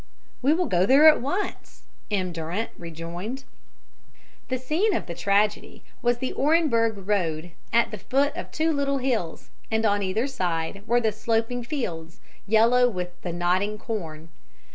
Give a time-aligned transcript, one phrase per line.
[0.41, 2.31] "We will go there at once," M.
[2.31, 3.43] Durant rejoined.
[4.47, 8.97] The scene of the tragedy was the Orenburg road, at the foot of two little
[8.97, 14.29] hills; and on either side were the sloping fields, yellow with the nodding corn.